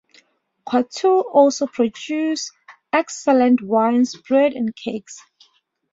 [0.67, 2.51] Quartu also produces
[2.91, 5.21] excellent wines, bread and cakes.